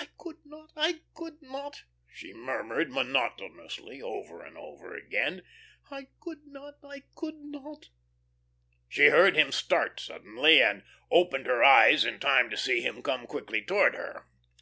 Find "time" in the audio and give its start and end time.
12.18-12.48